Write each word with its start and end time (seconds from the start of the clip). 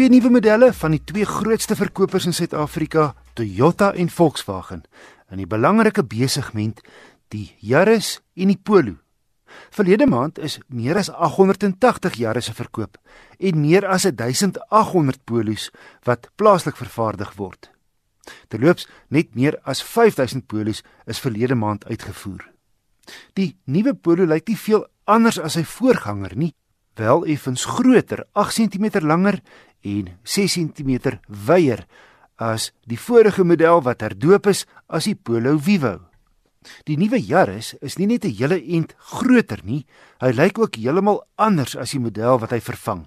twee 0.00 0.08
nuwe 0.08 0.30
modelle 0.32 0.70
van 0.72 0.94
die 0.94 1.02
twee 1.04 1.26
grootste 1.28 1.74
verkopers 1.76 2.24
in 2.24 2.32
Suid-Afrika, 2.32 3.10
Toyota 3.36 3.90
en 3.92 4.08
Volkswagen, 4.08 4.86
in 5.28 5.42
die 5.42 5.46
belangrike 5.46 6.00
besigment 6.08 6.78
die 7.28 7.50
Yaris 7.60 8.14
en 8.32 8.48
die 8.48 8.56
Polo. 8.56 8.94
Verlede 9.68 10.06
maand 10.08 10.40
is 10.40 10.56
meer 10.72 10.96
as 10.96 11.10
880 11.12 12.16
Yarisse 12.16 12.54
verkoop 12.56 12.96
en 13.36 13.60
meer 13.60 13.84
as 13.84 14.06
1800 14.08 15.20
Polos 15.28 15.68
wat 16.08 16.30
plaaslik 16.40 16.80
vervaardig 16.80 17.34
word. 17.36 17.68
Terloops, 18.48 18.88
net 19.12 19.36
meer 19.36 19.58
as 19.68 19.84
5000 19.84 20.48
Polos 20.48 20.80
is 21.04 21.20
verlede 21.20 21.60
maand 21.60 21.84
uitgevoer. 21.84 22.48
Die 23.36 23.52
nuwe 23.68 23.92
Polo 23.92 24.24
lyk 24.24 24.48
nie 24.48 24.56
veel 24.64 24.86
anders 25.04 25.36
as 25.36 25.60
sy 25.60 25.66
voorganger 25.76 26.38
nie, 26.40 26.54
wel 27.00 27.24
effens 27.26 27.64
groter, 27.64 28.24
8 28.32 28.54
cm 28.54 29.00
langer 29.00 29.40
en 29.80 30.12
6 30.22 30.52
cm 30.52 31.16
wyer 31.26 31.86
as 32.36 32.70
die 32.88 32.98
vorige 33.00 33.44
model 33.44 33.82
wat 33.84 34.04
herdoop 34.04 34.48
is 34.52 34.66
as 34.88 35.08
die 35.08 35.16
Polo 35.16 35.56
Vivo. 35.58 35.98
Die 36.84 36.98
nuwe 37.00 37.20
Yaris 37.20 37.74
is 37.80 37.96
nie 37.96 38.06
net 38.06 38.24
'n 38.24 38.36
hele 38.36 38.60
ent 38.76 38.94
groter 38.98 39.60
nie, 39.64 39.86
hy 40.20 40.30
lyk 40.32 40.58
ook 40.58 40.76
heeltemal 40.76 41.24
anders 41.36 41.76
as 41.76 41.92
die 41.92 42.00
model 42.00 42.38
wat 42.38 42.50
hy 42.50 42.60
vervang. 42.60 43.06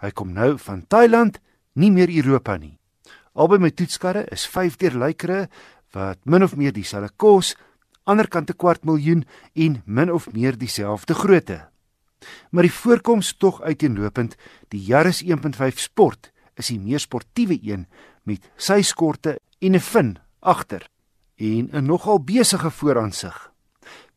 Hy 0.00 0.10
kom 0.10 0.32
nou 0.32 0.58
van 0.58 0.86
Thailand, 0.86 1.40
nie 1.74 1.90
meer 1.90 2.08
Europa 2.10 2.56
nie. 2.56 2.78
Albei 3.34 3.58
my 3.58 3.70
toetskarre 3.70 4.26
is 4.30 4.46
5 4.46 4.76
deur 4.76 4.98
lykere 4.98 5.48
wat 5.92 6.18
min 6.24 6.42
of 6.42 6.56
meer 6.56 6.72
dieselfde 6.72 7.10
kos, 7.16 7.56
ander 8.04 8.28
kant 8.28 8.50
'n 8.50 8.56
kwart 8.56 8.84
miljoen 8.84 9.24
en 9.54 9.82
min 9.86 10.12
of 10.12 10.32
meer 10.32 10.56
dieselfde 10.56 11.14
grootte. 11.14 11.71
Maar 12.50 12.62
die 12.62 12.72
voorkoms 12.72 13.32
tog 13.36 13.62
uiteenlopend, 13.62 14.36
die 14.68 14.80
Yaris 14.80 15.22
1.5 15.24 15.74
Sport 15.74 16.32
is 16.54 16.66
die 16.66 16.80
meer 16.80 17.00
sportiewe 17.00 17.58
een 17.62 17.86
met 18.22 18.50
sy 18.56 18.82
skorte 18.82 19.38
en 19.60 19.74
'n 19.74 19.80
fin 19.80 20.18
agter 20.40 20.86
en 21.36 21.70
'n 21.72 21.84
nogal 21.86 22.20
besige 22.20 22.70
vooraansig. 22.70 23.52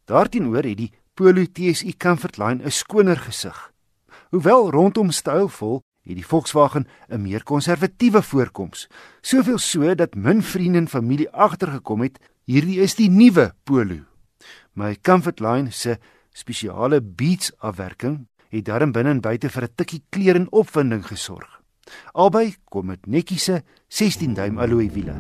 Daarteenoor 0.06 0.64
het 0.64 0.78
die 0.78 0.94
Polo 1.14 1.46
TSI 1.46 1.98
Comfortline 1.98 2.64
'n 2.64 2.72
skoner 2.72 3.18
gesig. 3.18 3.72
Hoewel 4.30 4.72
rondom 4.72 5.12
stylvol, 5.12 5.82
het 6.04 6.16
die 6.16 6.26
Volkswagen 6.26 6.88
'n 7.10 7.22
meer 7.22 7.44
konservatiewe 7.44 8.22
voorkoms. 8.22 8.88
Soveel 9.22 9.58
so 9.58 9.96
dat 9.96 10.16
min 10.16 10.42
vriende 10.44 10.78
en 10.78 10.88
familie 10.88 11.32
agtergekom 11.32 12.02
het, 12.02 12.20
hierdie 12.44 12.80
is 12.80 12.96
die 12.96 13.10
nuwe 13.10 13.54
Polo. 13.64 14.00
My 14.74 14.98
Comfortline 15.02 15.72
se 15.72 15.98
spesiale 16.36 17.02
beats 17.02 17.54
afwerking 17.64 18.26
het 18.52 18.66
daarin 18.68 18.92
binne 18.92 19.16
en 19.16 19.22
buite 19.24 19.50
vir 19.50 19.64
'n 19.64 19.76
tikkie 19.76 20.04
kleur 20.10 20.36
en 20.36 20.52
opwinding 20.52 21.06
gesorg. 21.08 21.62
Albei 22.14 22.56
kom 22.64 22.86
met 22.86 23.06
netjiese 23.08 23.64
16 23.88 24.34
duim 24.34 24.58
alloy 24.58 24.90
wiele. 24.92 25.16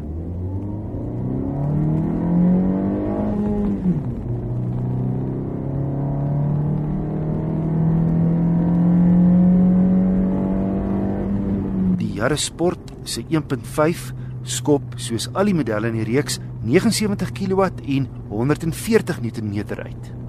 Die 11.97 12.13
Yaris 12.13 12.45
Sport 12.45 12.91
se 13.03 13.23
1.5 13.29 14.13
skop 14.43 14.83
soos 14.95 15.29
al 15.33 15.45
die 15.45 15.53
modelle 15.53 15.87
in 15.87 16.03
die 16.03 16.11
reeks 16.11 16.39
79 16.61 17.31
kW 17.31 17.61
en 17.85 18.09
140 18.29 19.21
Nm 19.21 19.65
uit. 19.79 20.24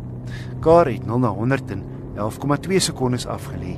Kar 0.60 0.86
het 0.90 1.06
0 1.06 1.18
na 1.18 1.28
100 1.28 1.70
in 1.70 1.82
11,2 2.16 2.80
sekondes 2.80 3.26
afgelê. 3.26 3.76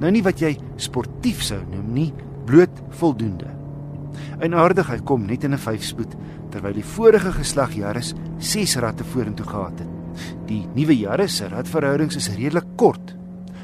Nou 0.00 0.10
nie 0.12 0.22
wat 0.22 0.40
jy 0.40 0.56
sportief 0.76 1.42
sou 1.42 1.60
noem 1.70 1.92
nie, 1.92 2.12
bloot 2.46 2.82
voldoende. 2.98 3.48
Einaardig 4.40 4.88
hy 4.92 4.98
kom 5.04 5.26
net 5.26 5.44
in 5.44 5.54
'n 5.54 5.58
5-spoed 5.58 6.16
terwyl 6.50 6.72
die 6.72 6.84
vorige 6.84 7.32
geslag 7.32 7.74
Yaris 7.74 8.14
6 8.38 8.76
ratte 8.76 9.04
vorentoe 9.04 9.46
gehad 9.46 9.78
het. 9.78 9.88
Die 10.46 10.66
nuwe 10.74 10.96
Yaris 10.96 11.36
se 11.36 11.48
radverhoudings 11.48 12.16
is 12.16 12.28
redelik 12.28 12.76
kort. 12.76 13.16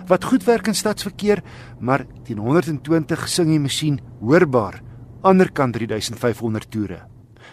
Wat 0.07 0.25
goed 0.25 0.45
werk 0.45 0.67
in 0.67 0.75
stadsverkeer, 0.75 1.43
maar 1.79 2.07
teen 2.25 2.39
120 2.39 3.29
sing 3.29 3.49
die 3.49 3.61
masjien 3.61 4.01
hoorbaar 4.21 4.83
anderkant 5.23 5.75
3500 5.75 6.71
toere. 6.71 7.01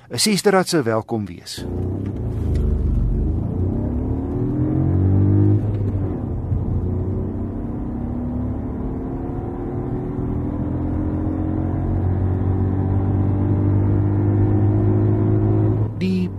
'n 0.09 0.18
6de 0.18 0.50
rad 0.50 0.68
sou 0.68 0.84
welkom 0.84 1.25
wees. 1.25 1.66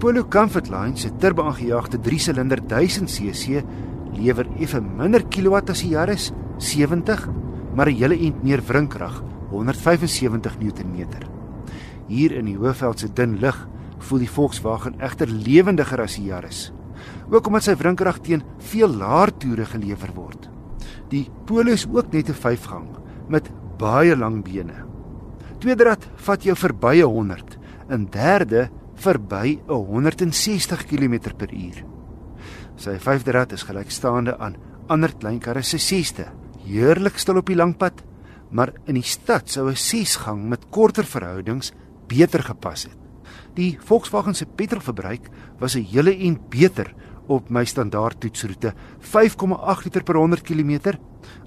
Polo 0.00 0.24
Comfortline 0.32 0.96
se 0.96 1.10
turbo-aangejaagde 1.20 1.98
3-silinder 2.00 2.62
1000cc 2.64 3.58
lewer 4.16 4.46
effe 4.56 4.78
minder 4.80 5.26
kilowatt 5.28 5.74
as 5.74 5.82
die 5.84 5.90
Yaris 5.92 6.30
70, 6.56 7.26
maar 7.76 7.90
'n 7.90 7.98
hele 7.98 8.16
ent 8.16 8.42
meer 8.42 8.62
wrinkrag, 8.64 9.22
175 9.50 10.56
Nm. 10.58 11.06
Hier 12.08 12.32
in 12.32 12.46
die 12.46 12.56
Hoëveld 12.56 12.98
se 12.98 13.12
dun 13.12 13.36
lug 13.40 13.68
voel 13.98 14.18
die 14.18 14.30
Volkswagen 14.30 14.98
egter 15.00 15.28
lewendiger 15.28 16.00
as 16.00 16.16
die 16.16 16.24
Yaris. 16.24 16.72
Ook 17.30 17.46
omdat 17.46 17.62
sy 17.62 17.76
wrinkrag 17.76 18.20
teen 18.20 18.42
veel 18.58 18.88
laer 18.88 19.36
toere 19.36 19.66
gelewer 19.66 20.14
word. 20.14 20.50
Die 21.10 21.28
Polo 21.44 21.72
is 21.72 21.86
ook 21.86 22.10
net 22.12 22.30
'n 22.30 22.32
5-gang 22.32 22.88
met 23.28 23.50
baie 23.76 24.16
lang 24.16 24.42
bene. 24.42 24.86
Tweede 25.58 25.84
rad 25.84 26.08
vat 26.16 26.42
jou 26.42 26.56
verby 26.56 27.02
100, 27.02 27.58
in 27.90 28.06
derde 28.06 28.70
verby 29.00 29.58
160 29.68 30.84
km/h. 30.86 31.84
Sy 32.80 32.96
vyfde 33.00 33.32
rad 33.32 33.52
is 33.56 33.64
gelykstaande 33.68 34.36
aan 34.38 34.56
ander 34.88 35.12
klein 35.16 35.40
karre 35.40 35.62
se 35.62 35.78
sesde. 35.78 36.26
Heerlik 36.64 37.18
stil 37.20 37.40
op 37.40 37.48
die 37.48 37.56
lang 37.56 37.76
pad, 37.78 38.02
maar 38.50 38.72
in 38.86 38.98
die 38.98 39.06
stad 39.06 39.48
sou 39.48 39.68
'n 39.68 39.76
6-gang 39.76 40.48
met 40.48 40.70
korter 40.70 41.04
verhoudings 41.04 41.72
beter 42.08 42.42
gepas 42.42 42.84
het. 42.84 42.98
Die 43.54 43.78
Volkswagen 43.80 44.34
se 44.34 44.46
petrolverbruik 44.46 45.30
was 45.58 45.76
'n 45.76 45.84
hele 45.84 46.16
en 46.16 46.38
beter 46.48 46.94
op 47.28 47.50
my 47.50 47.64
standaard 47.64 48.20
toetsroete, 48.20 48.74
5,8 48.98 49.84
liter 49.84 50.02
per 50.02 50.16
100 50.16 50.42
km, 50.42 50.98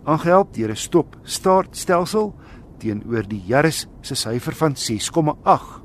aangehelp 0.03 0.53
deur 0.53 0.69
'n 0.69 0.75
stop-start 0.75 1.75
stelsel 1.75 2.35
teenoor 2.79 3.27
die 3.27 3.43
Yaris 3.45 3.87
se 4.01 4.15
syfer 4.15 4.55
van 4.55 4.75
6,8. 4.75 5.81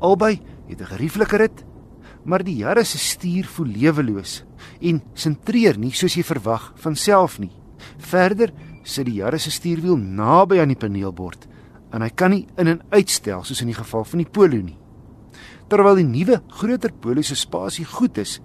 Albei 0.00 0.40
het 0.70 0.80
'n 0.80 0.92
gerieflike 0.96 1.36
rit, 1.36 1.64
maar 2.24 2.44
die 2.44 2.64
Here 2.64 2.84
se 2.84 2.98
stuur 2.98 3.44
voel 3.44 3.66
leweloos 3.66 4.44
en 4.80 5.02
sentreer 5.14 5.78
nie 5.78 5.92
soos 5.92 6.14
jy 6.14 6.22
verwag 6.22 6.72
van 6.76 6.96
self 6.96 7.38
nie. 7.38 7.52
Verder 7.98 8.52
sit 8.82 9.06
die 9.06 9.22
Here 9.22 9.38
se 9.38 9.50
stuurwiel 9.50 9.96
naby 9.96 10.60
aan 10.60 10.68
die 10.68 10.76
paneelbord 10.76 11.46
en 11.92 12.02
hy 12.02 12.10
kan 12.10 12.30
nie 12.30 12.46
in 12.56 12.66
en 12.66 12.82
uitstel 12.90 13.44
soos 13.44 13.60
in 13.60 13.66
die 13.66 13.78
geval 13.78 14.04
van 14.04 14.18
die 14.18 14.30
Polo 14.30 14.62
nie. 14.62 14.78
Terwyl 15.68 15.94
die 15.94 16.04
nuwe 16.04 16.42
groter 16.48 16.92
Polo 16.92 17.22
se 17.22 17.34
spasie 17.34 17.84
goed 17.84 18.18
is, 18.18 18.40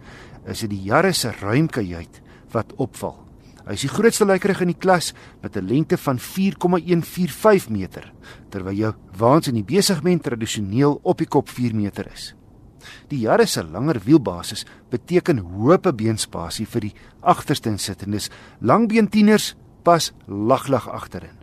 is 0.45 0.59
dit 0.59 0.69
die 0.69 0.91
Here 0.91 1.13
se 1.13 1.31
ruimkajuit 1.31 2.21
wat 2.51 2.73
opval. 2.77 3.24
Hy 3.65 3.73
is 3.73 3.81
die 3.81 3.89
grootste 3.89 4.27
lykerig 4.29 4.61
in 4.61 4.69
die 4.69 4.77
klas 4.77 5.13
met 5.41 5.57
'n 5.57 5.65
lengte 5.65 5.97
van 5.97 6.19
4,145 6.19 7.69
meter, 7.69 8.13
terwyl 8.49 8.73
jou 8.73 8.93
waans 9.17 9.47
in 9.47 9.55
die 9.55 9.63
besigment 9.63 10.23
tradisioneel 10.23 10.99
op 11.03 11.17
die 11.17 11.27
kop 11.27 11.49
4 11.49 11.75
meter 11.75 12.07
is. 12.13 12.35
Die 13.07 13.19
jare 13.19 13.45
se 13.45 13.63
langer 13.63 13.99
wielbasis 14.05 14.65
beteken 14.89 15.39
hoë 15.39 15.93
beenspasie 15.95 16.65
vir 16.65 16.81
die 16.81 16.93
agterste 17.21 17.69
insittendes. 17.69 18.29
Langbeentieners 18.59 19.55
pas 19.83 20.13
laglag 20.27 20.87
agterin. 20.87 21.37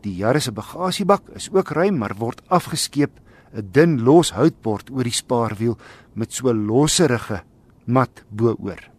Die 0.00 0.14
jare 0.16 0.40
se 0.40 0.52
bagasiebak 0.52 1.28
is 1.34 1.50
ook 1.52 1.70
ruim, 1.70 1.98
maar 1.98 2.16
word 2.18 2.42
afgeskeep 2.48 3.20
'n 3.54 3.68
dun 3.72 4.02
los 4.02 4.32
houtbord 4.32 4.90
oor 4.90 5.04
die 5.04 5.12
spaarwiel 5.12 5.78
met 6.14 6.32
so 6.32 6.52
losserige 6.52 7.42
mat 7.86 8.24
bo-oor. 8.30 8.90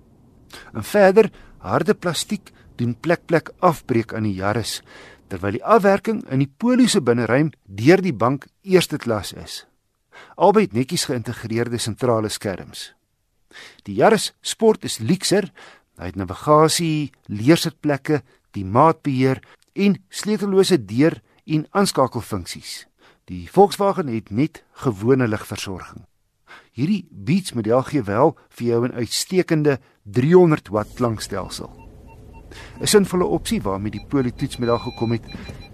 En 0.73 0.83
verder 0.83 1.31
harde 1.57 1.93
plastiek 1.93 2.51
doen 2.77 2.95
plek 2.95 3.25
plek 3.25 3.51
afbreek 3.59 4.13
aan 4.13 4.23
die 4.23 4.37
Yaris 4.37 4.81
terwyl 5.27 5.57
die 5.57 5.63
afwerking 5.63 6.21
in 6.31 6.39
die 6.43 6.51
Polo 6.57 6.87
se 6.87 7.01
binneruim 7.03 7.51
deur 7.65 8.01
die 8.01 8.15
bank 8.15 8.47
eerste 8.63 8.97
klas 8.97 9.33
is. 9.33 9.65
Albei 10.35 10.67
netjies 10.71 11.07
geïntegreerde 11.09 11.77
sentrale 11.77 12.29
skerms. 12.29 12.93
Die 13.83 13.97
Yaris 13.99 14.33
Sport 14.41 14.85
is 14.87 14.99
luukser, 14.99 15.49
hy 15.97 16.11
het 16.11 16.19
navigasie, 16.19 17.11
leersitplekke, 17.27 18.21
die 18.55 18.65
maatbeheer 18.65 19.41
en 19.75 19.97
sleutellose 20.09 20.79
deur- 20.85 21.21
en 21.47 21.65
aanskakelfunksies. 21.71 22.85
Die 23.27 23.47
Volkswagen 23.51 24.07
het 24.11 24.31
net 24.31 24.63
gewone 24.83 25.27
ligversorging. 25.27 26.05
Hierdie 26.71 27.07
Beats 27.09 27.55
model 27.55 27.83
gee 27.87 28.03
wel 28.03 28.37
vir 28.49 28.67
jou 28.67 28.85
'n 28.87 28.93
uitstekende 28.93 29.79
300 30.03 30.67
watt 30.69 30.93
klankstelsel. 30.95 31.86
'n 32.79 32.87
sinvolle 32.87 33.25
opsie 33.25 33.61
waarmee 33.61 33.91
die 33.91 34.05
Polo 34.09 34.29
toets 34.29 34.57
met 34.57 34.69
daag 34.69 34.83
gekom 34.83 35.11
het 35.11 35.25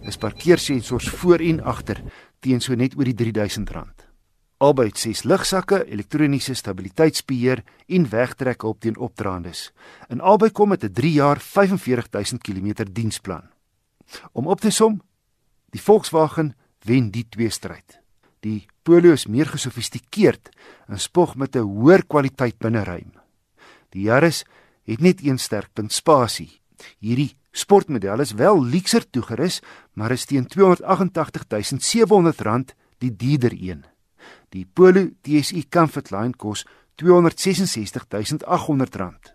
is 0.02 0.18
parkeersensors 0.18 1.10
voor 1.10 1.40
en 1.40 1.62
agter 1.64 2.04
teen 2.40 2.62
so 2.62 2.76
net 2.76 2.98
oor 2.98 3.04
die 3.04 3.32
R3000. 3.32 4.14
Albei 4.58 4.88
het 4.88 4.98
ses 4.98 5.24
lugsakke, 5.24 5.82
elektroniese 5.92 6.54
stabiliteitsbeheer 6.54 7.64
en 7.88 8.10
wegtrek 8.10 8.64
op 8.64 8.80
teen 8.80 8.98
opdraandes. 8.98 9.72
In 10.08 10.22
albei 10.22 10.52
kom 10.52 10.70
met 10.70 10.84
'n 10.84 10.94
3 10.94 11.12
jaar 11.12 11.40
45000 11.40 12.42
km 12.42 12.86
diensplan. 12.92 13.50
Om 14.32 14.48
op 14.48 14.62
te 14.62 14.70
som, 14.70 15.02
die 15.70 15.82
Volkswagen 15.82 16.56
wen 16.80 17.12
die 17.12 17.26
twee 17.30 17.50
stryd. 17.50 18.00
Die 18.40 18.66
Polo 18.84 19.12
is 19.12 19.28
meer 19.28 19.46
gesofistikeerd 19.46 20.50
en 20.88 21.00
spog 21.00 21.36
met 21.36 21.56
'n 21.56 21.60
hoër 21.60 22.06
kwaliteit 22.06 22.58
binneruim. 22.58 23.12
Die 23.90 24.02
Yaris 24.02 24.46
het 24.84 25.00
net 25.00 25.24
een 25.24 25.40
sterkpunt 25.40 25.92
spasie. 25.92 26.62
Hierdie 27.00 27.36
sportmodel 27.52 28.20
is 28.20 28.34
wel 28.40 28.66
luukser 28.66 29.10
toegerus, 29.10 29.62
maar 29.94 30.12
is 30.12 30.26
teen 30.26 30.48
R288700 30.48 30.54
die 32.98 33.16
duurder 33.16 33.54
een. 33.54 33.86
Die 34.50 34.68
Polo 34.74 35.10
TSI 35.22 35.66
Comfortline 35.70 36.34
kos 36.38 36.66
R266800. 37.02 39.34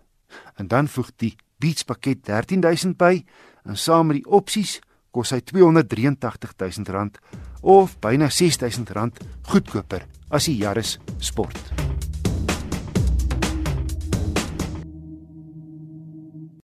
En 0.55 0.67
dan 0.67 0.87
voeg 0.87 1.11
die 1.15 1.35
Beats 1.59 1.83
pakket 1.83 2.29
R13000 2.29 2.95
by 2.97 3.25
en 3.63 3.77
saam 3.77 4.07
met 4.07 4.15
die 4.21 4.31
opsies 4.31 4.79
kos 5.11 5.31
hy 5.33 5.41
R283000 5.43 7.19
of 7.61 7.99
byna 7.99 8.29
R6000 8.29 8.91
goedkoper 9.51 10.05
as 10.29 10.45
die 10.45 10.57
Yaris 10.61 10.99
Sport. 11.17 11.88